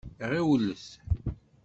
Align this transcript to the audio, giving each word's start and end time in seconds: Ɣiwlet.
Ɣiwlet. 0.31 0.85